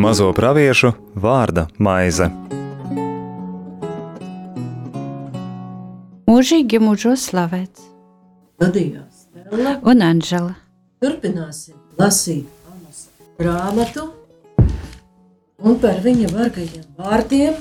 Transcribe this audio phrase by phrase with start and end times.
[0.00, 2.30] Mazo praviešu vārda maize.
[6.30, 7.84] Mūžīgi mūžos slavēts
[8.62, 9.74] Gadījās Stela.
[9.84, 10.54] un Anžela.
[11.04, 13.10] Turpināsim lasīt Amosa
[13.40, 14.06] grāmatu
[15.60, 17.60] un par viņa vargajiem vārdiem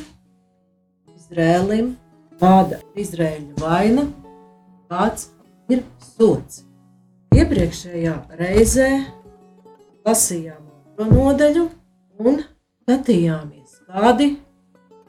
[1.16, 1.92] Izrēlim
[2.40, 4.08] kāda Izrēļa vaina,
[4.90, 5.30] kāds
[5.70, 6.64] ir sots.
[7.36, 8.90] Iepriekšējā reizē
[10.08, 10.66] lasījām
[11.00, 11.66] otro nodaļu
[12.20, 14.34] un skatījāmies, kādi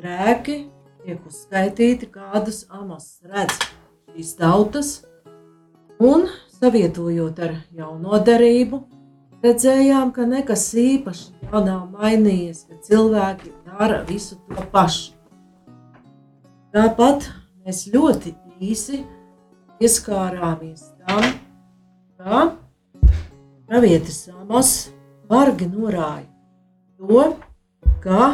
[0.01, 0.59] grēki
[1.05, 3.57] tiek uzskaitīti, kādus Amos redz
[4.11, 4.91] šīs tautas,
[6.01, 6.29] un
[6.61, 8.83] savietojot ar jauno darību,
[9.45, 15.17] redzējām, ka nekas īpaši jau nav mainījies, ka cilvēki dara visu to pašu.
[16.71, 17.27] Tāpat
[17.65, 19.03] mēs ļoti īsi
[19.81, 21.23] pieskārāmies tam,
[22.21, 22.41] ka
[23.65, 24.91] pravietis Amos
[25.31, 26.27] bargi norāja
[27.01, 27.23] to,
[28.05, 28.27] ka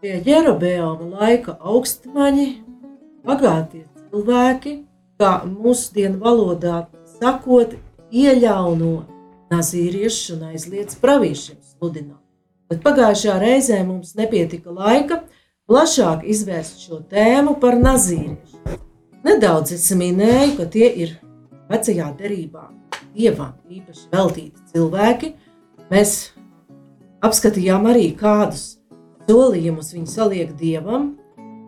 [0.00, 2.46] pie Jerobeāma laika augstmaņi,
[3.28, 4.72] bagātie cilvēki,
[5.20, 6.86] kā mūsdienu valodā
[7.18, 7.74] sakot,
[8.08, 8.94] ieļauno
[9.52, 12.22] nazīriešus un aizliedz pravīšiem sludināt.
[12.72, 15.20] Bet pagājušajā reizē mums nepietika laika
[15.68, 18.80] plašāk izvērst šo tēmu par nazīriešiem.
[19.22, 21.16] Nedaudz es minēju, ka tie ir
[21.70, 22.64] vecajā derībā
[23.14, 25.32] dievam īpaši veltīti cilvēki.
[25.92, 26.14] Mēs
[27.22, 28.80] apskatījām arī kādus
[29.28, 31.12] solījumus viņi saliek dievam.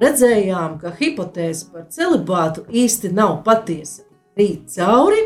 [0.02, 4.02] Redzējām, ka hipotēze par celibātu īsti nav patiesa.
[4.34, 5.20] Rīt cauri,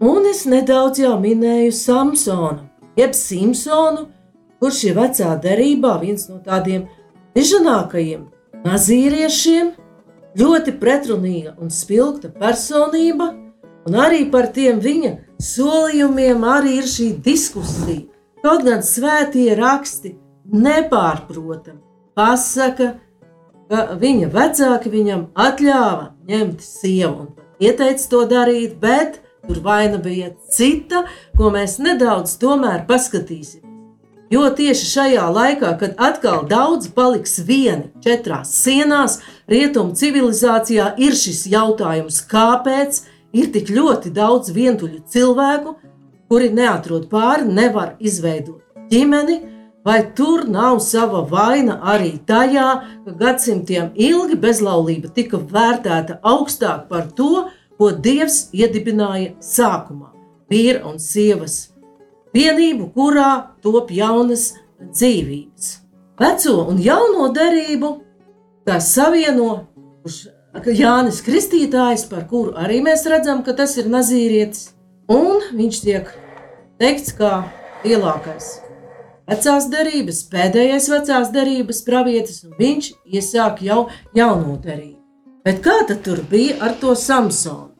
[0.00, 2.64] un es nedaudz jau minēju Samsonu,
[2.96, 4.06] jeb Simpsonu,
[4.56, 6.86] kurš ir vecā derībā viens no tādiem
[7.36, 8.24] dižanākajiem
[8.64, 9.74] nazīriešiem,
[10.38, 13.32] ļoti pretrunīga un spilgta personība,
[13.88, 18.06] un arī par tiem viņa solījumiem arī ir šī diskusija.
[18.40, 20.14] Kaut gan svētie raksti
[20.50, 21.80] nepārprotami
[22.16, 22.94] pasaka,
[23.70, 30.32] ka viņa vecāki viņam atļāva ņemt sievu un ieteica to darīt, bet tur vaina bija
[30.52, 31.04] cita,
[31.36, 33.66] ko mēs nedaudz tomēr paskatīsimies.
[34.30, 39.18] Jo tieši šajā laikā, kad atkal daudz paliks vieni četrās sienās,
[39.50, 43.02] rietumu civilizācijā ir šis jautājums, kāpēc
[43.36, 45.76] ir tik ļoti daudz vientuļu cilvēku,
[46.30, 49.40] kuri neatrod pāri, nevar izveidot ģimeni,
[49.84, 52.68] vai tur nav sava vaina arī tajā,
[53.04, 57.48] ka gadsimtiem ilgi bezlaulība tika vērtēta augstāk par to,
[57.80, 60.10] ko Dievs iedibināja sākumā-
[60.52, 61.70] vīra un sievas
[62.34, 63.30] vienību, kurā
[63.62, 65.78] top jaunas dzīvības.
[66.20, 67.90] Veco un jauno derību,
[68.70, 69.48] kas savieno
[70.04, 70.28] kurš
[70.78, 74.68] Jānis Kristītājs, par kuru arī mēs redzam, ka tas ir nazīrietis,
[75.10, 76.10] un viņš tiek
[76.78, 77.32] teikts kā
[77.82, 78.50] lielākais
[79.30, 84.98] vecās derības, pēdējais vecās derības pravietis, un viņš iesāk jau jauno derību.
[85.46, 87.72] Bet kā tad tur bija ar to Samsonu?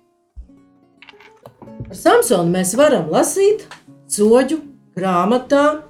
[1.91, 3.67] Ar Samsonu mēs varam lasīt
[4.11, 4.59] soļu
[4.99, 5.90] grāmatā,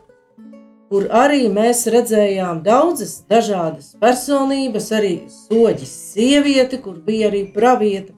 [0.90, 8.12] kur arī mēs redzējām daudzas dažādas personības, arī soļas sieviete, kur bija arī pravieta.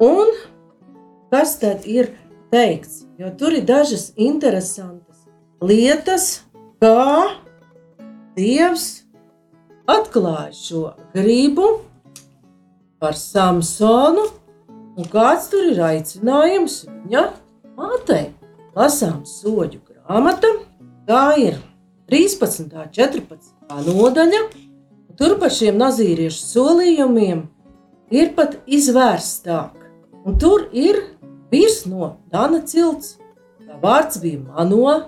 [0.00, 0.32] Un
[1.32, 2.14] kas tad ir
[2.52, 3.04] teikts?
[3.20, 5.26] Jo tur ir dažas interesantas
[5.60, 6.40] lietas,
[6.80, 7.36] kā
[8.38, 9.02] Dievs
[9.90, 11.82] atklāja šo gribu
[13.00, 14.30] par Samsonu,
[14.96, 17.26] un kāds tur ir aicinājums viņa
[17.76, 18.30] mātei.
[18.72, 20.54] Lasām soļu grāmatu,
[21.04, 21.58] tā ir
[22.10, 22.74] 13.
[22.74, 23.54] un 14.
[23.86, 24.42] nodaļa.
[25.20, 27.44] Tur par šiem nazīriešu solījumiem
[28.10, 29.76] ir pat izvērstāk.
[30.26, 30.98] Un tur ir
[31.52, 33.16] vīrs no Dana cilts.
[33.62, 34.98] Tā vārds bija Mano,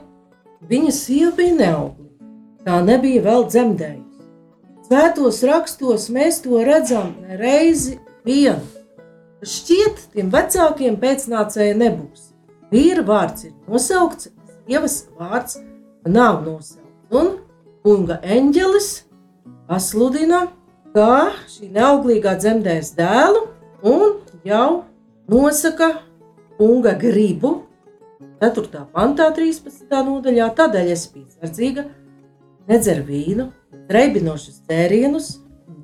[0.70, 2.26] Viņa sieva bija neauglīga,
[2.62, 4.28] tā nebija vēl dzemdējusi.
[4.86, 7.96] Svētos rakstos mēs to redzam reizi
[8.26, 8.62] vienu.
[9.42, 12.28] Šķiet, tiem vecākiem pēcnācēji nebūs.
[12.70, 14.31] Vīra vārds ir nosaukts,
[14.69, 15.58] sievas vārds
[16.06, 16.81] nav nosaukts.
[17.12, 17.26] Un
[17.85, 18.87] kunga eņģelis
[19.69, 20.47] pasludina,
[20.94, 23.43] ka šī neauglīgā dzemdēs dēlu
[23.85, 24.14] un
[24.49, 24.85] jau
[25.29, 25.91] nosaka
[26.56, 27.59] kunga gribu
[28.41, 28.87] 4.
[28.94, 29.93] pantā, 13.
[30.09, 30.49] nodaļā.
[30.56, 31.85] Tādēļ es piesardzīga,
[32.70, 33.49] nedzeru vīnu,
[33.93, 35.29] reibinošus dzērienus,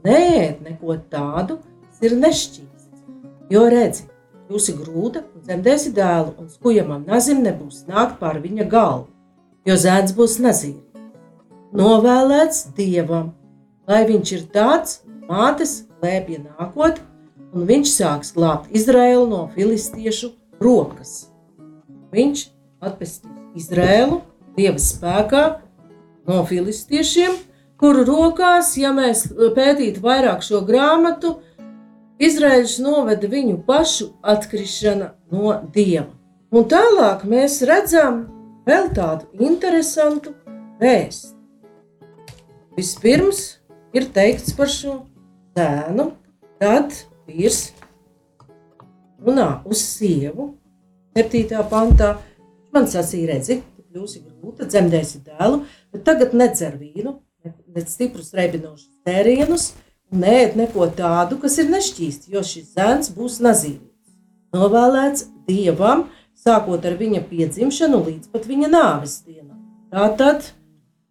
[0.09, 3.05] neēd neko tādu, kas ir nešķīsts.
[3.53, 4.09] Jo redzi,
[4.49, 9.11] jūs esat grūta un dzemdēsi dēlu, un skujamam nazim nebūs nākt pār viņa galvu,
[9.69, 10.88] jo zēns būs nazīri.
[11.76, 13.35] Novēlēts dievam,
[13.88, 17.03] lai viņš ir tāds mātes lēpja nākot,
[17.53, 20.32] un viņš sāks glābt Izraēlu no filistiešu
[20.65, 21.29] rokas.
[22.15, 22.47] Viņš
[22.81, 24.23] atpestīs Izraēlu
[24.56, 25.44] dieva spēkā
[26.29, 27.37] no filistiešiem,
[27.81, 31.37] kuru rokās, ja mēs pētītu vairāk šo grāmatu,
[32.19, 36.09] Izraēļš noveda viņu pašu atkrišana no dieva.
[36.50, 38.25] Un tālāk mēs redzam
[38.67, 40.32] vēl tādu interesantu
[40.81, 41.38] vēstu.
[42.79, 43.39] Vispirms
[43.91, 44.93] ir teikts par šo
[45.59, 46.13] zēnu,
[46.63, 46.93] tad
[47.27, 47.73] vīrs
[49.19, 50.53] runā uz sievu,
[51.19, 51.59] 7.
[51.73, 52.13] pantā.
[52.71, 57.17] Man sacīja, redzi, tu kļūsi grūta, dzemdēsi dēlu, bet tagad nedzer vīnu,
[57.49, 59.73] ne stiprus reibinošus tērienus,
[60.13, 64.15] un neēd neko tādu, kas ir nešķīsti, jo šis zēns būs nazīvīgs.
[64.55, 66.07] Novēlēts dievam,
[66.39, 69.59] sākot ar viņa piedzimšanu līdz pat viņa nāves dienām.
[69.91, 70.53] Tātad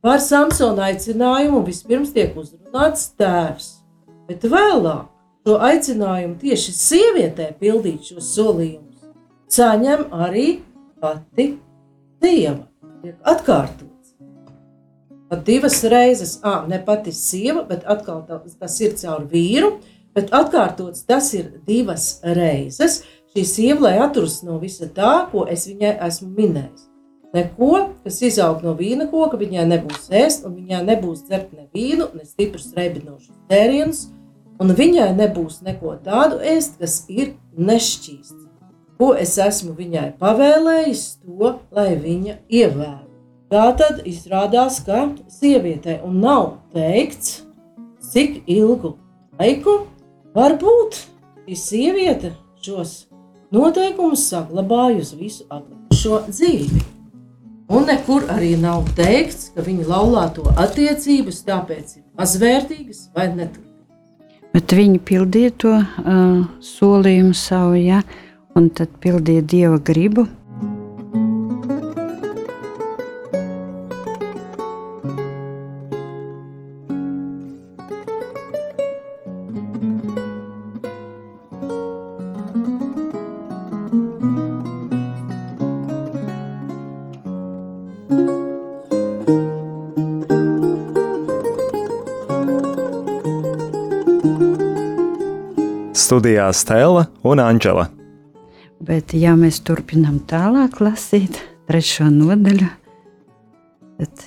[0.08, 3.66] par Samsona aicinājumu vispirms tiek uzrunāts tēvs,
[4.30, 5.10] bet vēlāk
[5.44, 9.10] šo aicinājumu tieši sievietē pildīt šos solījumus,
[9.52, 10.46] saņem arī
[11.04, 11.50] pati
[12.24, 12.64] dieva.
[13.02, 14.16] Tiek atkārtots.
[15.28, 19.74] Pat divas reizes, ah, ne pati sieva, bet atkal tas ir caur vīru,
[20.16, 23.02] bet atkārtots tas ir divas reizes.
[23.36, 26.87] Šī sieva, lai atturas no visa tā, ko es viņai esmu minējis.
[27.38, 32.10] Neko, kas izaug no vīna koka, viņai nebūs ēst, un viņai nebūs dzert ne vīnu,
[32.18, 34.08] ne stiprus reibinošus tērienus,
[34.58, 38.46] un viņai nebūs neko tādu ēst, kas ir nešķīsts.
[38.98, 43.06] Ko es esmu viņai pavēlējis, to lai viņa ievēro.
[43.54, 47.44] Tā tad izrādās, ka sievietei nav teikts,
[48.10, 48.96] cik ilgu
[49.38, 49.84] laiku
[50.34, 51.04] var būt
[51.46, 52.34] šī sieviete
[52.66, 53.00] šos
[53.54, 56.97] noteikumus saglabājusi visu atlikušo dzīvi.
[57.68, 64.54] Un nekur arī nav teikts, ka viņa laulāto attiecības tāpēc ir mazvērtīgas vai neturpināmas.
[64.56, 68.00] Bet viņi pildīja to uh, solījumu savu, ja,
[68.56, 70.30] un tad pildīja dieva gribu.
[96.08, 97.90] Studijā Stela un Anģela.
[98.80, 102.68] Bet, ja mēs turpinām tālāk lasīt trešo nodaļu,
[103.98, 104.22] tad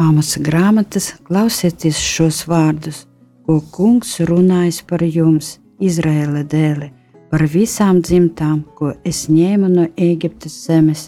[0.00, 3.04] Āmasa grāmatas klausieties šos vārdus,
[3.46, 6.88] ko kungs runājis par jums, Izraēla dēli,
[7.30, 11.04] par visām dzimtām, ko es ņēmu no Ēģiptes zemes.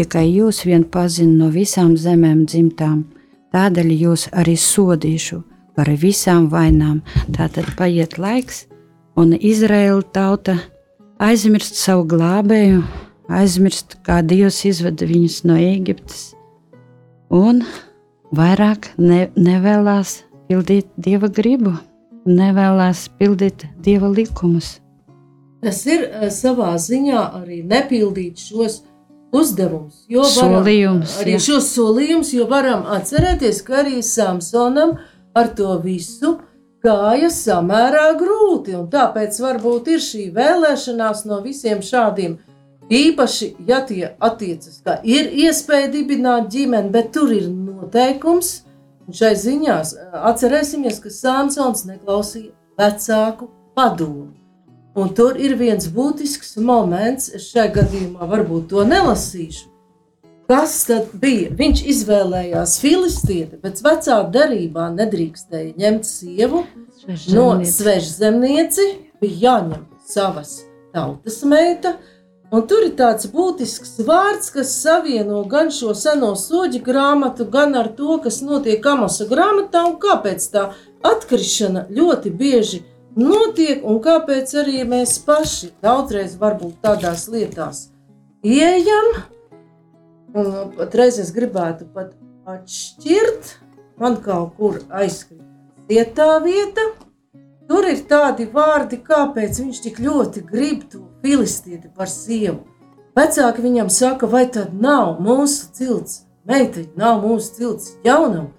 [0.00, 3.04] Tikai jūs vien pazinu no visām zemēm dzimtām,
[3.54, 5.44] tādēļ jūs arī sodīšu
[5.78, 7.04] par visām vainām.
[7.36, 8.64] Tātad paiet laiks,
[9.20, 10.56] un Izraēla tauta
[11.20, 12.82] aizmirst savu glābēju,
[13.28, 16.22] aizmirst, kā Dievs izveda viņus no Ēģiptes,
[17.36, 17.62] un
[18.36, 21.74] vairāk ne, nevēlas pildīt Dieva gribu,
[22.28, 24.78] nevēlas pildīt Dieva likumus.
[25.60, 28.80] Tas ir uh, savā ziņā arī nepildīt šos
[29.36, 31.42] uzdevumus, jo varam, Solījums, arī jā.
[31.50, 34.96] šos solījumus, jo varam atcerēties, ka arī Samsonam
[35.36, 36.38] ar to visu
[36.84, 42.38] gāja samērā grūti, un tāpēc varbūt ir šī vēlēšanās no visiem šādiem.
[42.90, 48.64] Īpaši, ja tie attiecas, ka ir iespēja dibināt ģimeni, bet tur ir noteikums,
[49.14, 49.78] šai ziņā
[50.32, 52.50] atcerēsimies, ka Samsons neklausīja
[52.80, 54.30] vecāku padomu.
[54.98, 59.68] Un tur ir viens būtisks moments, šajā gadījumā varbūt to nelasīšu.
[60.50, 61.52] Kas tad bija?
[61.54, 66.64] Viņš izvēlējās filistieti, bet vecā derībā nedrīkstēja ņemt sievu
[67.36, 68.88] no svežzemnieci,
[69.22, 70.56] bija jāņem savas
[70.90, 71.94] tautas meita.
[72.50, 77.94] Un tur ir tāds būtisks vārds, kas savieno gan šo seno soļu grāmatu, gan ar
[77.94, 80.72] to, kas notiek Amasa grāmatā, un kāpēc tā
[81.06, 82.82] atkrišana ļoti bieži
[83.14, 87.92] notiek, un kāpēc arī mēs paši daudzreiz varbūt tādās lietās
[88.42, 89.14] ieejam.
[90.30, 92.12] Un patreiz es gribētu pat
[92.46, 93.56] atšķirt,
[93.98, 95.40] man kaut kur aizkrīt
[96.14, 96.84] tā vieta.
[97.66, 102.64] Tur ir tādi vārdi, kāpēc viņš tik ļoti grib to filistieti par sievu.
[103.14, 108.50] Vecāki viņam saka, vai tad nav mūsu cilts, meiteņa nav mūsu cilts jaunam.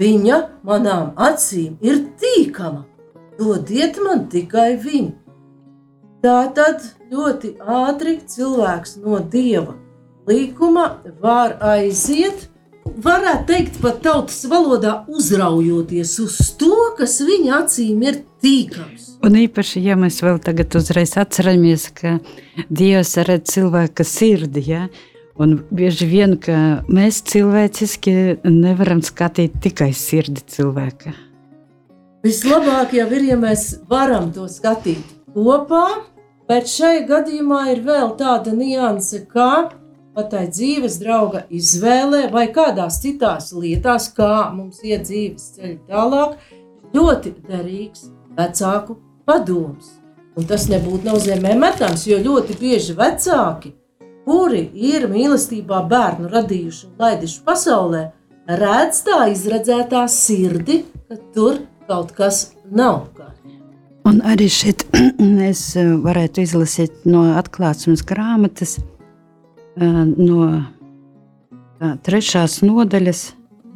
[0.00, 2.84] Viņa manām acīm ir tīkama,
[3.38, 5.12] dodiet man tikai viņu.
[6.24, 9.76] Tā tad ļoti ātri cilvēks no dieva
[10.26, 10.86] līkuma
[11.22, 12.48] var aiziet,
[13.02, 19.16] varētu teikt, pat tautas valodā uzraujoties uz to, kas viņa acīm ir tīkams.
[19.26, 22.18] Un īpaši, ja mēs vēl tagad uzreiz atceramies, ka
[22.70, 24.86] Dievs redz cilvēka sirdi, ja?
[25.36, 31.12] un bieži vien, ka mēs cilvēciski nevaram skatīt tikai sirdi cilvēka.
[32.24, 35.04] Vislabāk jau ir, ja mēs varam to skatīt
[35.34, 35.84] kopā,
[36.48, 39.68] bet šai gadījumā ir vēl tāda nianse, kā
[40.16, 46.38] pat tai dzīves drauga izvēlē vai kādās citās lietās, kā mums iet dzīves ceļi tālāk,
[46.96, 48.08] ļoti derīgs
[48.38, 48.96] vecāku
[49.28, 49.92] padoms.
[50.36, 53.74] Un tas nebūtu nav zemē metams, jo ļoti bieži vecāki,
[54.24, 58.02] kuri ir mīlestībā bērnu radījuši un laiduši pasaulē,
[58.48, 63.62] redz tā izredzētā sirdi, ka tur kaut kas nav kārtībā.
[64.08, 64.84] Un arī šeit
[65.50, 68.95] es eh, varētu izlasīt no atklāsmes grāmatas, eh,
[69.76, 70.46] no
[72.06, 73.24] trešās nodaļas,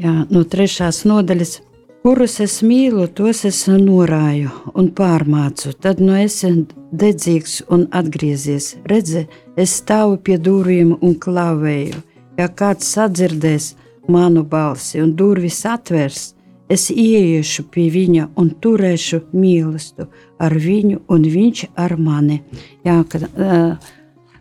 [0.01, 1.59] jā, no trešās nodaļas
[2.03, 5.75] kurus es mīlu, tos es norāju un pārmācu.
[5.85, 6.53] Tad nu esi
[6.93, 8.75] dedzīgs un atgriezies.
[8.89, 9.27] Redzi,
[9.57, 12.01] es stāvu pie durvīm un klavēju.
[12.41, 13.75] Ja kāds sadzirdēs
[14.09, 16.31] manu balsi un durvis atvērs,
[16.73, 20.09] es ieiešu pie viņa un turēšu mīlestību
[20.41, 22.41] ar viņu un viņš ar mani.
[22.87, 23.91] Jā, kad uh,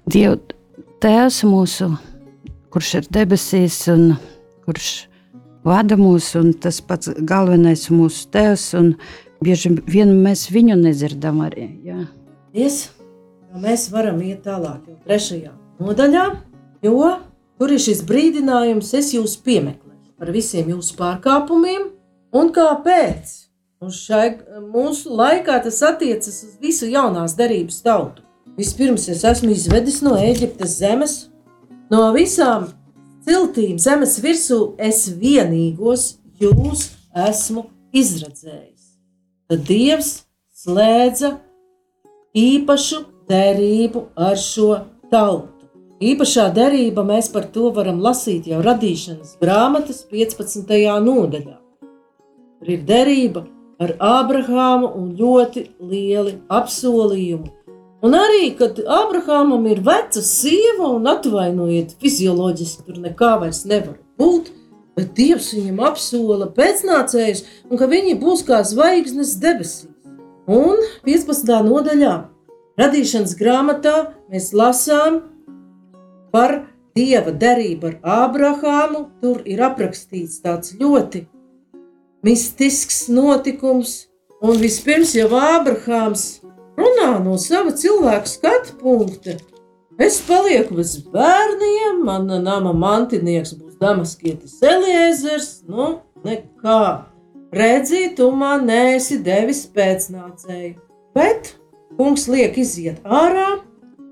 [0.09, 0.55] Dievs,
[0.99, 1.93] Tēvs mūsu,
[2.75, 4.17] kurš ir debesīs un
[4.65, 5.09] kurš ir
[5.63, 8.65] vada mūs, un tas pats galvenais mūsu tēvs.
[9.39, 11.69] Bieži vien mēs viņu nedzirdam arī.
[11.87, 12.03] Jā.
[12.51, 12.89] Yes.
[13.55, 16.25] Mēs varam iet tālāk, jau trešajā nodaļā,
[16.85, 17.13] jo
[17.57, 21.87] tur ir šis brīdinājums, es jūs piemeklēšu par visiem jūsu pārkāpumiem
[22.35, 23.37] un kāpēc.
[23.79, 24.33] Un šai
[24.67, 28.27] mūsu laikā tas attiecas uz visu jaunās derības tautu.
[28.59, 31.13] Vispirms es esmu izvedis no Eģiptes zemes,
[31.87, 32.65] no visām
[33.23, 34.57] Ciltīm zemes virsū
[34.89, 36.81] es vienīgos jūs
[37.27, 37.63] esmu
[37.95, 38.89] izredzējis.
[39.47, 40.09] Tad Dievs
[40.63, 41.29] slēdza
[42.35, 42.99] īpašu
[43.31, 44.73] derību ar šo
[45.13, 45.69] tautu.
[46.03, 50.75] Īpašā derība mēs par to varam lasīt jau radīšanas grāmatas 15.
[51.07, 51.55] nodaļā.
[52.59, 53.45] Tur ir derība
[53.79, 57.58] ar Ābrahāmu un ļoti lieli apsolījumi
[58.05, 64.53] Un arī, kad Abrahamam ir veca sieva, un atvainojiet, fizioloģiski tur nekā vairs nevar būt,
[64.95, 69.89] bet Dievs viņam apsola pēcnācējus, un ka viņi būs kā zvaigznes debesīs.
[70.49, 71.51] Un 15.
[71.67, 72.13] nodaļā
[72.79, 73.95] radīšanas grāmatā
[74.31, 75.19] mēs lasām
[76.33, 76.63] par
[76.97, 79.03] Dieva derību ar Ābrahāmu.
[79.21, 81.27] Tur ir aprakstīts tāds ļoti
[82.25, 84.07] mistisks notikums,
[84.41, 86.38] un vispirms jau Ābrahāms
[86.79, 89.37] runā no sava cilvēka skatu punkta.
[89.99, 97.09] Es palieku bez bērniem, mana nama mantinieks būs Damaskietis Eliezers, nu, nekā.
[97.51, 100.75] Redzi, tu man nesi devis pēcnācēju,
[101.17, 101.55] bet
[101.97, 103.57] kungs liek iziet ārā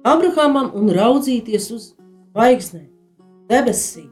[0.08, 1.88] Abrahamam un raudzīties uz
[2.34, 2.90] zvaigznēm,
[3.52, 4.10] debesīm,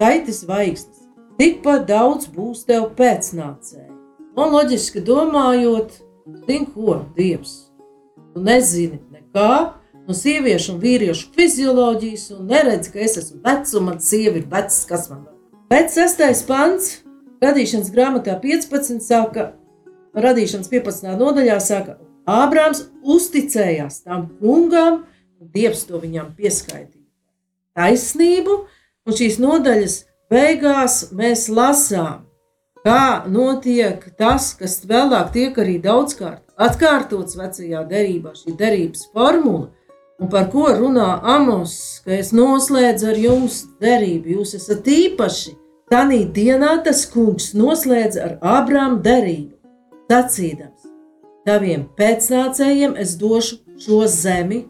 [0.00, 1.06] kaitis zvaigznes.
[1.38, 3.92] Tikpat daudz būs tev pēcnācēji.
[4.38, 5.94] Un loģiski domājot,
[6.48, 7.67] zin ko Dievs
[8.36, 9.52] nezini nekā
[10.08, 14.48] no sieviešu un vīriešu fizioloģijas, un neredzi, ka es esmu vecs, un man sieva ir
[14.48, 15.34] vecs, kas man ir.
[15.68, 17.02] Bet sestais pants,
[17.44, 19.02] radīšanas grāmatā 15.
[19.04, 19.52] saka,
[20.16, 21.16] radīšanas 15.
[21.20, 25.04] nodaļā saka, Ābrāms uzticējās tam kungam,
[25.40, 27.06] un Dievs to viņam pieskaitīja.
[27.78, 28.56] Taisnību,
[29.08, 29.94] un šīs nodaļas
[30.28, 32.26] beigās mēs lasām,
[32.84, 39.68] kā notiek tas, kas vēlāk tiek arī daudzkārt atkārtots vecajā derībā, šī derības formula,
[40.18, 44.38] un par ko runā Amos, ka es noslēdzu ar jums derību.
[44.38, 45.54] Jūs esat īpaši.
[45.88, 49.54] Tanī dienā tas kungs noslēdz ar Ābrām derību,
[50.10, 50.90] sacīdams:
[51.48, 54.66] Taviem pēcnācējiem es došu šo zemi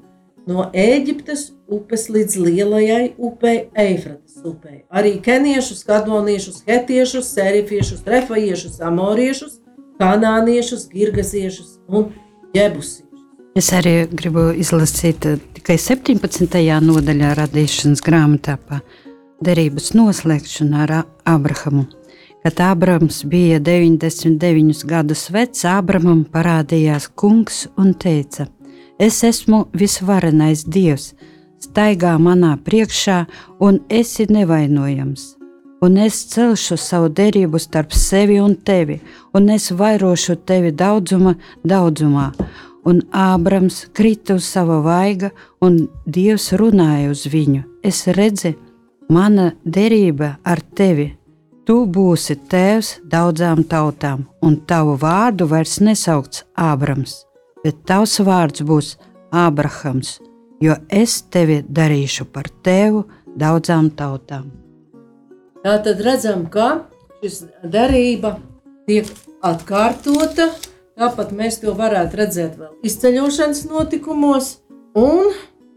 [0.47, 4.85] no Ēģiptes upes līdz lielajai upei, Eifrates upei.
[4.89, 9.59] Arī keniešus, kadoniešus, hetiešus, serifiešus, refajiešus, amoriešus,
[9.99, 12.11] kanāniešus, girgaziešus un
[12.55, 13.05] jebusiešus.
[13.59, 16.59] Es arī gribu izlasīt eh, tikai 17.
[16.85, 18.85] nodaļā radīšanas grāmatā par
[19.45, 20.93] derības noslēgšanu ar
[21.27, 21.87] Abrahamu.
[22.45, 28.47] Kad Abrahams bija 99 gadus vecs, Abramam parādījās kungs un teica:
[28.99, 31.15] Es esmu visvarenais dievs,
[31.59, 33.25] staigā manā priekšā
[33.59, 35.38] un esi nevainojams
[35.81, 38.99] un es celšu savu derību starp sevi un tevi,
[39.35, 42.33] un es vairošu tevi daudzuma daudzumā.
[42.89, 45.31] Un Ābrams krita uz sava vaiga,
[45.61, 47.63] un Dievs runāja uz viņu.
[47.85, 48.55] Es redzu,
[49.13, 51.11] mana derība ar tevi,
[51.69, 57.27] tu būsi tēvs daudzām tautām, un tavu vārdu vairs nesaukts Ābrams,
[57.65, 58.95] bet tavs vārds būs
[59.37, 60.17] Ābrahams,
[60.65, 63.05] jo es tevi darīšu par tēvu
[63.37, 64.68] daudzām tautām.
[65.65, 66.87] Tā tad redzam, ka
[67.19, 68.37] šis darība
[68.87, 69.09] tiek
[69.45, 70.53] atkārtota.
[70.99, 74.57] Tāpat mēs to varētu redzēt vēl izceļošanas notikumos,
[74.99, 75.31] un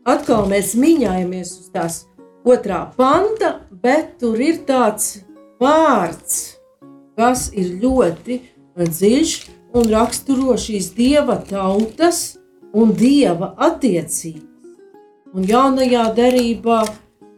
[0.09, 1.97] atkal mēs mīņājamies uz tās
[2.45, 5.21] otrā panta, bet tur ir tāds
[5.61, 6.57] vārds,
[7.17, 8.39] kas ir ļoti
[8.81, 9.35] dziļš
[9.77, 12.39] un raksturo šīs dieva tautas
[12.73, 14.47] un dieva attiecības.
[15.31, 16.81] Un jaunajā derībā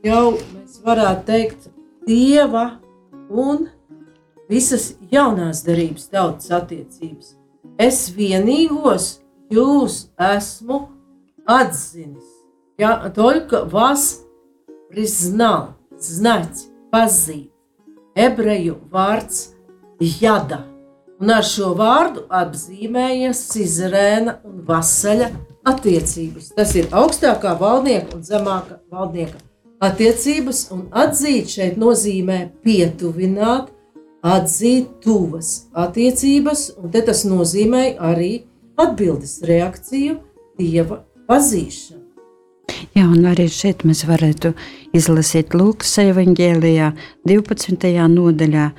[0.07, 1.67] jau mēs varētu teikt,
[2.06, 2.78] dieva
[3.28, 3.68] un
[4.48, 7.34] visas jaunās derības tautas attiecības.
[7.78, 9.18] Es vienīgos
[9.52, 10.88] jūs esmu
[11.46, 12.34] atzinis.
[12.78, 14.22] Ja, только вас
[14.88, 17.50] признал, знать, пазīt
[18.18, 19.52] ebreju vārds
[20.00, 20.64] jada.
[21.18, 25.32] Un ar šo vārdu apzīmējas Cizrēna un Vasaļa
[25.66, 26.52] attiecības.
[26.54, 29.40] Tas ir augstākā valdnieka un zemākā valdnieka
[29.83, 33.71] attiecības, un atzīt šeit nozīmē pietuvināt,
[34.23, 38.31] atzīt tuvas attiecības, un tas nozīmē arī
[38.79, 40.17] atbildes reakciju
[40.59, 42.01] dieva pazīšanu.
[42.95, 44.53] Jā, un arī šeit mēs varētu
[44.95, 46.93] izlasīt Lūkas evanģēlijā,
[47.27, 47.91] 12.
[48.13, 48.69] nodaļā,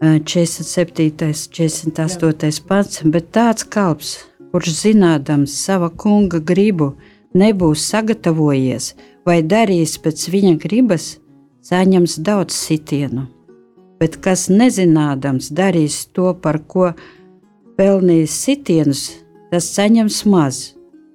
[0.00, 1.34] 47.
[1.52, 2.62] 48.
[2.68, 4.14] pants, bet tāds kalps,
[4.50, 6.94] kurš zinādams sava kunga gribu,
[7.36, 8.94] nebūs sagatavojies
[9.30, 11.04] vai darījis pēc viņa gribas,
[11.62, 13.28] saņems daudz sitienu.
[14.00, 16.90] Bet kas nezinādams darīs to, par ko
[17.78, 19.02] pelnījis sitienus,
[19.52, 20.60] tas saņems maz.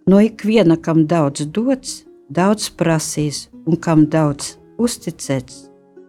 [0.08, 5.66] No ikviena, kam daudz dots, daudz prasīs, un kam daudz uzticēts,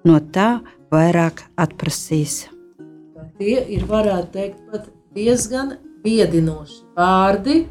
[0.07, 0.61] no tā
[0.93, 2.45] vairāk atprasīs.
[3.41, 7.63] Tie ir, varētu teikt, diezgan biedinoši vārdi,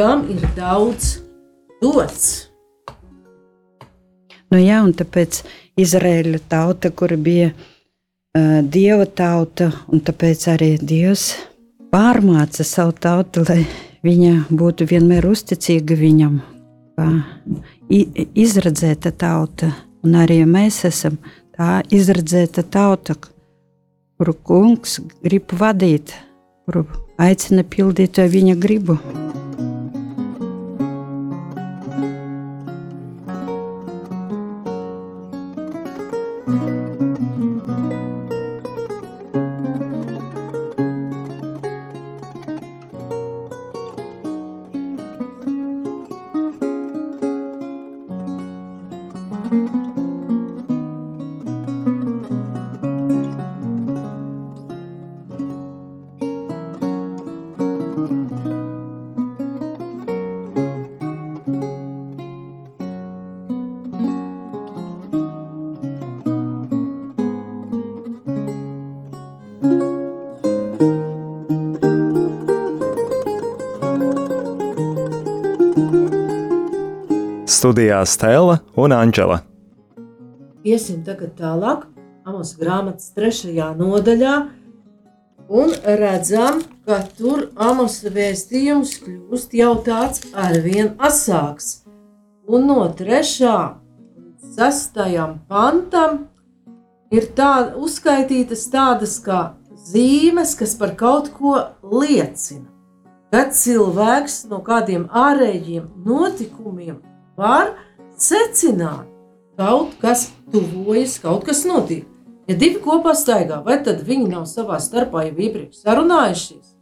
[0.00, 1.20] kam ir daudz
[1.84, 2.51] dots.
[4.52, 5.40] Nu jā, un tāpēc
[5.80, 11.30] Izraēla tauta, kur bija uh, dieva tauta, un tāpēc arī Dievs
[11.92, 13.62] pārmāca savu tautu, lai
[14.04, 16.40] viņa būtu vienmēr uzticīga viņam
[18.34, 19.72] izredzēta tauta,
[20.04, 21.18] un arī mēs esam
[21.56, 23.16] tā izredzēta tauta,
[24.18, 26.14] kuru kungs grib vadīt,
[26.66, 26.86] kuru
[27.20, 28.98] aicina pildīt viņa gribu.
[77.62, 79.36] Studijā Stela un Anģela.
[80.66, 81.84] Iesim tagad tālāk,
[82.26, 84.32] Amos grāmatas trešajā nodaļā,
[85.46, 85.70] un
[86.00, 91.84] redzam, ka tur Amos vēstījums kļūst jau tāds arvien asāks.
[92.50, 93.54] Un no trešā
[94.16, 96.18] līdz sastajam pantam
[97.14, 99.52] ir tā, uzskaitītas tādas kā
[99.86, 101.54] zīmes, kas par kaut ko
[101.94, 102.66] liecina.
[103.30, 106.98] Kad cilvēks no kādiem ārējiem notikumiem
[107.36, 107.74] var
[108.18, 109.08] secināt,
[109.56, 112.06] kaut kas tuvojas, kaut kas notiek.
[112.50, 116.72] Ja divi kopā staigā, vai tad viņi nav savā starpā jau iepriekš sarunājušies?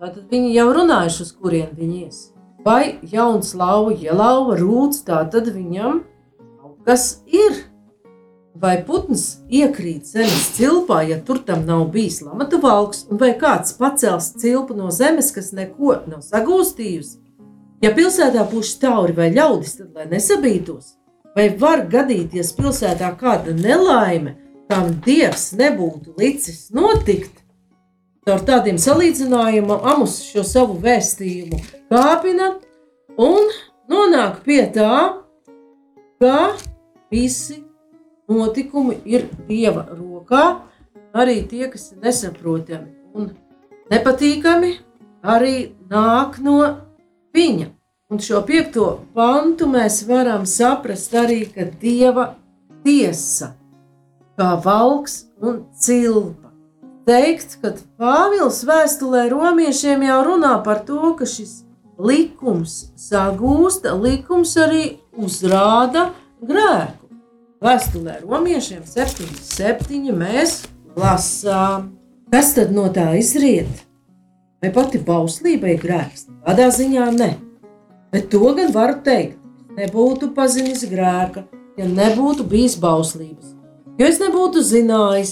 [0.00, 2.20] Tad viņi jau runājuši, uz kurien viņi ies.
[2.64, 6.04] Vai jauns lauva, ja lauva rūc, tā tad viņam
[6.60, 7.66] kaut kas ir.
[8.60, 14.32] Vai putns iekrīt zemes cilpā, ja tur tam nav bijis lamata valks, vai kāds pacels
[14.40, 17.20] cilpu no zemes, kas neko nav sagūstījusi?
[17.80, 20.96] Ja pilsētā būs tauri vai ļaudis, tad lai nesabītos,
[21.36, 24.34] vai var gadīties pilsētā kāda nelaime,
[24.68, 27.38] kam dievs nebūtu licis notikt?
[28.28, 31.56] Ar tādiem salīdzinājumiem Amus šo savu vēstījumu
[31.88, 32.50] kāpina
[33.16, 33.48] un
[33.90, 35.24] nonāk pie tā,
[36.20, 36.36] ka
[37.10, 37.62] visi
[38.28, 40.44] notikumi ir dieva rokā,
[41.16, 43.32] arī tie, kas ir nesaprotami un
[43.90, 44.76] nepatīkami,
[45.24, 45.56] arī
[45.90, 46.60] nāk no
[47.36, 47.70] viņa.
[48.10, 52.32] Un šo piekto pantu mēs varam saprast arī, ka Dieva
[52.82, 53.52] tiesa
[54.40, 56.50] kā valks un cilpa.
[57.08, 61.62] Teikt, ka Pāvils vēstulē romiešiem jau runā par to, ka šis
[62.00, 64.84] likums sagūsta, likums arī
[65.18, 67.10] uzrāda grēku.
[67.60, 70.62] Vēstulē romiešiem 7,7 mēs
[70.96, 71.90] lasām.
[72.32, 73.89] Kas tad no tā izriet?
[74.60, 76.26] Vai pati bauslība ir grēks?
[76.44, 77.30] Tādā ziņā ne.
[78.12, 79.38] Bet to gan varu teikt.
[79.78, 81.46] Nebūtu pazinis grēka,
[81.78, 83.54] ja nebūtu bijis bauslības.
[83.96, 85.30] Jo es nebūtu zinājis,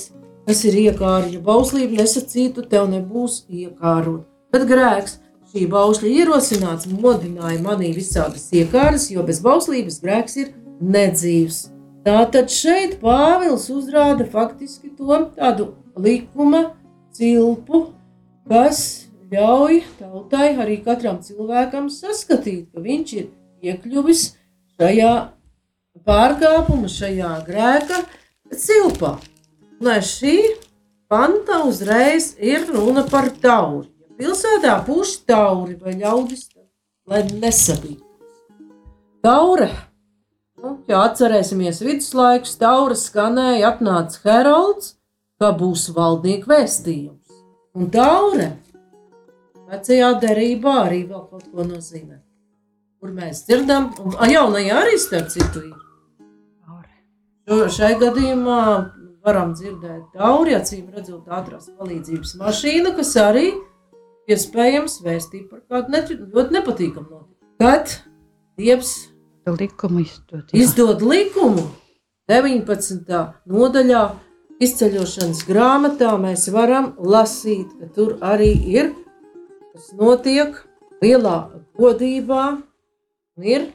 [0.48, 4.22] kas ir iekāra, ja bauslība nesacītu, tev nebūs iekārot.
[4.54, 5.18] Tad grēks,
[5.52, 11.66] šī bausļa ierosināts, modināja manī visādas iekāras, jo bez bauslības grēks ir nedzīvs.
[12.06, 16.70] Tātad šeit Pāvils uzrāda faktiski to tādu likuma
[17.12, 17.88] cilpu,
[18.48, 23.26] kas ļauj tautai, arī katram cilvēkam saskatīt, ka viņš ir
[23.64, 24.22] iekļuvis
[24.78, 25.12] šajā
[26.08, 28.02] pārkāpuma, šajā grēka
[28.54, 29.18] cilpā.
[29.84, 30.36] Lai šī
[31.10, 33.88] panta uzreiz ir runa par tauri.
[34.08, 36.48] Ja pilsētā puš tauri vai ļaudis,
[37.08, 38.06] lai nesabītos.
[39.22, 39.68] Taure,
[40.62, 44.94] nu, ja atcerēsimies viduslaikus, taura skanēja, atnāca Herolds,
[45.38, 47.38] ka būs valdnieku vēstījums.
[47.78, 48.56] Un taure
[49.68, 52.20] vecajā derībā arī vēl kaut ko nozīmē.
[52.98, 55.76] Kur mēs dzirdam, un jaunajā arī starp citu ir.
[57.48, 58.62] Šai gadījumā
[59.24, 63.46] varam dzirdēt tauri, acīm redzot, ātrās palīdzības mašīnu, kas arī
[64.28, 66.02] iespējams vēstī par kādu ne,
[66.34, 67.36] ļoti nepatīkamu notikumu.
[67.60, 67.94] Kad
[68.58, 69.08] Dievs
[69.48, 70.52] likumu izdod.
[70.52, 70.60] jā.
[70.60, 71.64] izdod likumu
[72.28, 73.18] 19.
[73.48, 74.02] nodaļā,
[74.60, 78.90] izceļošanas grāmatā, mēs varam lasīt, ka tur arī ir,
[79.78, 80.56] kas notiek
[80.98, 81.36] lielā
[81.78, 82.44] godībā,
[83.38, 83.68] un ir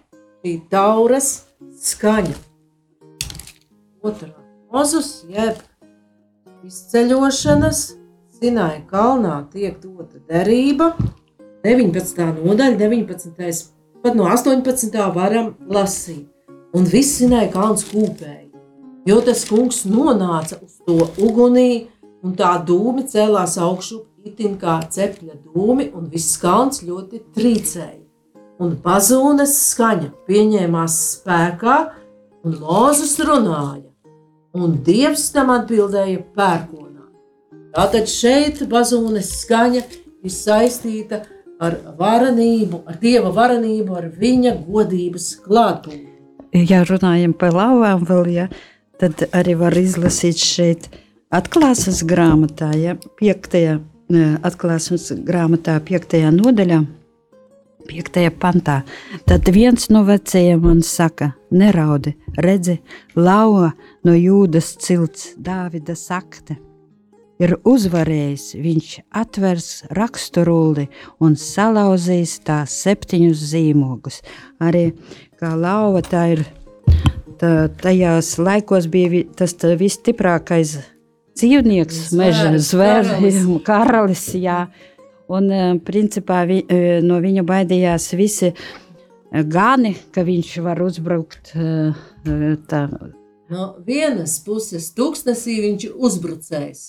[0.43, 1.45] šī tauras
[1.79, 2.35] skaņa.
[4.03, 4.33] Otrā
[4.67, 5.61] mozus, jeb
[6.67, 7.85] izceļošanas,
[8.35, 10.89] Sinaja kalnā tiek dota derība,
[11.63, 12.19] 19.
[12.41, 13.63] nodaļa, 19.
[14.03, 14.99] pat no 18.
[15.15, 16.27] varam lasīt.
[16.75, 18.49] Un viss Sinaja kalns kūpēja,
[19.07, 21.85] jo tas kungs nonāca uz to ugunī,
[22.23, 27.99] un tā dūmi cēlās augšu itin kā cepļa dūmi, un viss kalns ļoti trīcēja.
[28.63, 31.77] Un bazūnes skaņa pieņēmās spēkā,
[32.45, 33.89] un Mozus runāja,
[34.55, 37.07] un Dievs tam atbildēja pērkonā.
[37.73, 39.83] Tātad šeit bazūnes skaņa
[40.23, 41.23] ir saistīta
[41.63, 46.11] ar varenību, ar Dieva varenību, ar viņa godības klātbūtni.
[46.69, 48.47] Ja runājam par lauvām, vēl, ja,
[49.01, 50.91] tad arī var izlasīt šeit
[51.33, 53.77] atklāsmes grāmatā, ja, piektajā,
[54.13, 56.81] ne, atklāsmes grāmatā, piektajā nodaļā,
[57.89, 58.81] piektajā pantā.
[59.27, 62.79] Tad viens no vecajiem man saka, neraudi, redzi,
[63.15, 63.73] lauva
[64.05, 66.59] no jūdas cilts, Dāvida sakte.
[67.41, 70.85] Ir uzvarējis, viņš atvers raksturulli
[71.19, 74.21] un salauzīs tās septiņus zīmogus.
[74.63, 74.91] Arī
[75.41, 76.45] kā lauva tā ir,
[77.41, 80.77] tā, tajās laikos bija tas tā visstiprākais
[81.37, 84.27] dzīvnieks, meža zvērs, karalis.
[84.37, 84.67] Jā.
[85.33, 91.53] Un, eh, principā, vi, eh, no viņa baidījās visi eh, gani, ka viņš var uzbrukt
[92.69, 92.81] tā,
[93.53, 96.83] No vienas puses, tūkstnesī viņš ir uzbrucējs.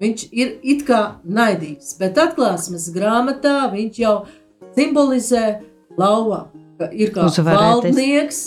[0.00, 4.14] Viņš ir it kā naidīgs, bet atklāsmes grāmatā viņš jau
[4.76, 5.60] simbolizē
[6.00, 6.46] lauvā,
[6.80, 7.96] ka ir kā Uzvarētais.
[7.96, 8.40] valdnieks,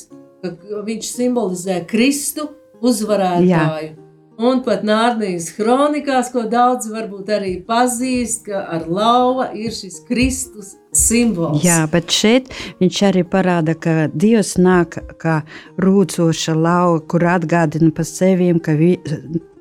[0.43, 0.53] ka
[0.89, 2.49] viņš simbolizē Kristu
[2.81, 4.02] uzvarētāju.
[4.41, 10.71] Un pat Nārdnijas kronikās, ko daudz varbūt arī pazīst, ka ar lauva ir šis Kristus
[10.89, 11.61] simbols.
[11.61, 15.43] Jā, bet šeit viņš arī parāda, ka Dievs nāk kā
[15.77, 18.95] rūcoša lauva, kur atgādina par sevi, ka vi,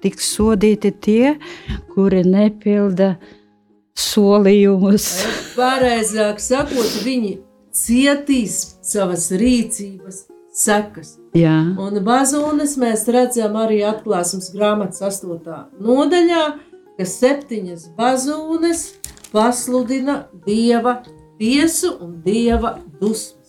[0.01, 1.37] tiks sodīti tie,
[1.93, 3.19] kuri nepilda
[3.93, 5.13] solījumus.
[5.53, 7.37] Pareizāk sakot, viņi
[7.77, 11.17] cietīs savas rīcības sekas.
[11.37, 15.57] Jā, Un bazūnes mēs redzam arī atklāsmes grāmatas 8.
[15.81, 16.45] nodaļā,
[16.99, 18.85] ka septiņas bazūnes
[19.33, 21.01] pasludina dieva
[21.41, 23.42] tiesu un dieva dusmas.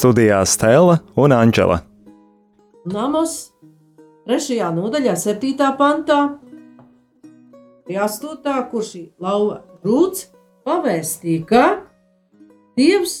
[0.00, 1.82] Studijā Stela un Anģela.
[2.88, 3.50] Namos
[4.24, 6.38] trešajā nodaļā, septītā pantā,
[7.84, 10.30] pie astotā, kur šī lauva rūts
[10.64, 11.64] pavēstīja, ka
[12.80, 13.18] Dievs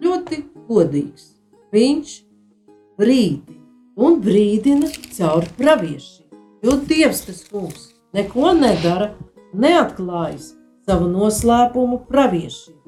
[0.00, 0.38] ļoti
[0.70, 1.26] godīgs.
[1.74, 2.14] Viņš
[2.96, 3.58] brīdi
[4.00, 6.30] un brīdina caur praviešiem.
[6.64, 9.10] Jo Dievs tas kungs neko nedara,
[9.52, 10.54] neatklājas
[10.88, 12.80] savu noslēpumu praviešiem,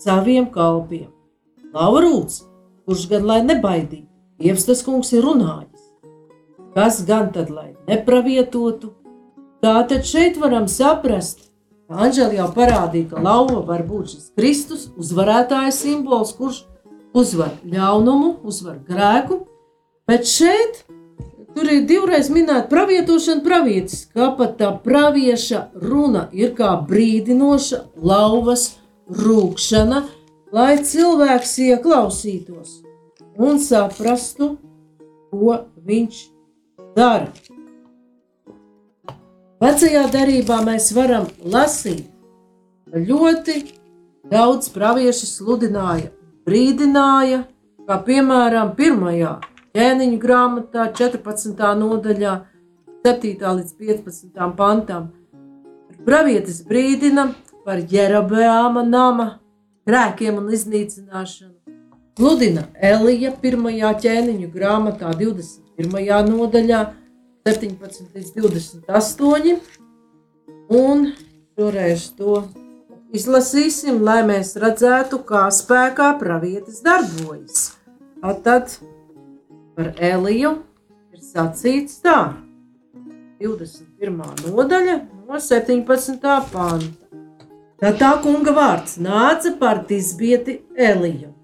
[0.00, 1.12] saviem kalpiem.
[1.76, 2.40] Laurūts,
[2.86, 4.08] kurš gan lai nebaidītu,
[4.42, 5.82] Dievs tas kungs ir runājis.
[6.74, 8.90] Kas gan tad lai nepravietotu?
[9.62, 11.46] Tā tad šeit varam saprast,
[11.88, 16.64] ka Anģeli jau parādīja, ka lauva var būt šis Kristus uzvarētājs simbols, kurš
[17.14, 19.44] uzvar ļaunumu, uzvar grēku,
[20.10, 20.82] bet šeit
[21.54, 28.72] Tur ir divreiz minēta pravietošana, pravietis, kā pat tā pravieša runa ir kā brīdinoša lauvas
[29.06, 30.00] rūkšana,
[30.54, 32.78] lai cilvēks ieklausītos
[33.42, 34.54] un saprastu,
[35.32, 36.20] ko viņš
[36.94, 37.32] dara.
[39.64, 42.06] Vecajā darbā mēs varam lasīt,
[42.90, 43.56] ka ļoti
[44.30, 46.12] daudz praviešu sludināja,
[46.46, 47.44] brīdināja,
[47.88, 49.38] kā piemēram pirmajā
[49.74, 51.70] ķēniņu grāmatā, 14.
[51.80, 52.34] nodaļā,
[53.04, 53.46] 7.
[53.58, 54.50] līdz 15.
[54.56, 55.10] pantam.
[56.04, 57.32] Pravietis brīdina
[57.64, 59.32] par Jerabeāma nama
[59.88, 61.54] grēkiem un iznīcināšanu.
[62.14, 66.28] Pludina Elija pirmajā ķēniņu grāmatā, 21.
[66.30, 66.82] nodaļā,
[67.48, 69.56] 17 līdz 28.
[70.74, 71.08] Un
[71.58, 72.44] šoreiz to
[73.14, 77.74] izlasīsim, lai mēs redzētu, kā spēkā pravietis darbojas.
[78.46, 78.78] Tad
[79.76, 80.54] par Eliju
[81.12, 82.18] ir sacīts tā,
[83.42, 84.22] 21.
[84.46, 86.30] nodaļa, no 17.
[86.54, 87.23] panta.
[87.84, 91.34] Tā tā kunga vārds nāca par izbieti Eliju.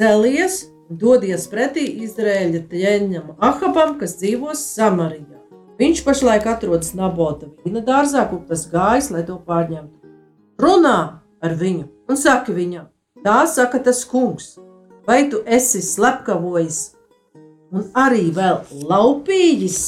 [0.00, 0.56] Celies
[0.90, 5.36] un dodies pretī Izraēļa ķēņam Ahabam, kas dzīvos Samarijā.
[5.78, 10.10] Viņš pašlaik atrodas Nabota vīna dārzā, kur tas gājis, lai to pārņemtu.
[10.58, 10.96] Runā
[11.38, 12.88] ar viņu un saka viņam,
[13.22, 14.56] tā saka tas kungs,
[15.06, 16.80] vai tu esi slepkavojis
[17.70, 18.58] un arī vēl
[18.90, 19.78] laupījis,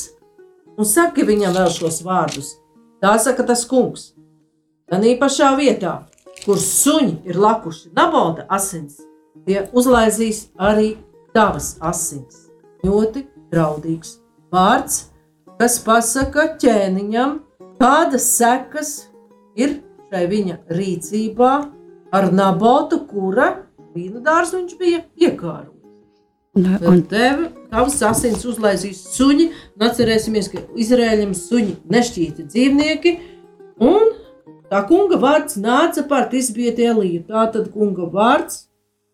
[0.78, 2.52] un saka viņam vēl šos vārdus.
[3.02, 4.12] Tā saka tas kungs.
[4.88, 5.98] Gan īpašā vietā,
[6.46, 9.02] kur suņi ir lakuši nabolda asins,
[9.44, 10.94] tie uzlaizīs arī
[11.36, 12.46] tavas asins.
[12.86, 14.16] Ļoti draudīgs
[14.54, 15.08] vārds,
[15.60, 17.38] kas pasaka ķēniņam,
[17.80, 18.92] kādas sekas
[19.58, 21.54] ir šai viņa rīcībā
[22.16, 23.50] ar nabotu, kura
[23.92, 25.74] vīnu dārzu viņš bija iekārojis.
[26.58, 29.50] Un un, tev tavs asins uzlaizīs suņi,
[29.84, 33.12] atcerēsimies, ka Izrēļam suņi nešķīti dzīvnieki,
[33.84, 34.16] un
[34.70, 37.24] tā kunga vārds nāca par izbieti Eliju.
[37.28, 38.66] Tā tad kunga vārds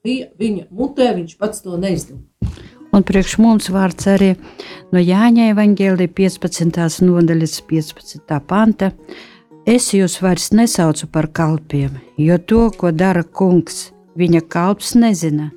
[0.05, 2.21] bija viņa mutē, viņš pats to neizdeva.
[2.95, 4.35] un priekš mums vārds arī
[4.95, 7.03] no Jāņa evaņģēlī 15.
[7.03, 8.40] nodaļas 15.
[8.47, 8.93] panta.
[9.67, 15.49] Es jūs vairs nesaucu par kalpiem, jo to, ko dara kungs, viņa kalps nezina.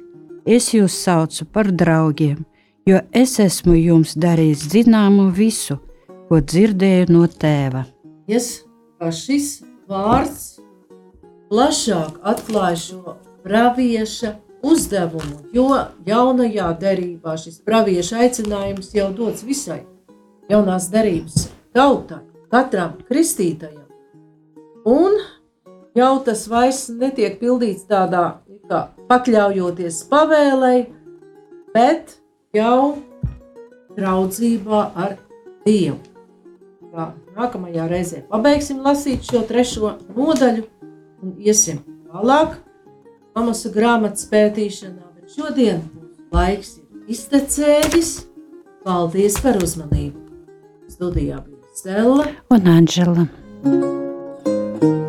[0.48, 2.46] Es jūs saucu par draugiem,
[2.88, 5.76] jo es esmu jums darījis zināmu visu,
[6.30, 7.84] ko dzirdēju no tēva.
[8.32, 8.64] Yes,
[9.04, 10.60] šis vārds
[11.52, 14.34] plašāk atklāja šo pravieša
[14.68, 15.70] uzdevumu, jo
[16.08, 19.84] jaunajā derībā šis pravieša aicinājums jau dots visai
[20.52, 23.86] jaunās derības tautai, katram kristītajam.
[24.88, 25.18] Un
[25.98, 30.88] jau tas vairs netiek pildīts tādā kā pakļaujoties pavēlei,
[31.76, 32.18] bet
[32.56, 32.98] jau
[33.98, 35.18] draudzībā ar
[35.68, 36.17] Dievu.
[36.98, 40.64] Kā nākamajā reizē pabeigsim lasīt šo trešo nodaļu
[41.22, 42.56] un iesim tālāk
[43.38, 45.84] Amasu grāmatas pētīšanā, bet šodien
[46.34, 48.10] laiks ir iztecējis.
[48.82, 50.24] Paldies par uzmanību!
[50.90, 52.26] Studijā bija Stela.
[52.56, 53.28] Un Anģela.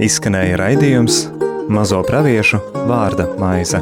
[0.05, 1.23] Izskanēja raidījums
[1.73, 3.81] Mazo praviešu vārda maize.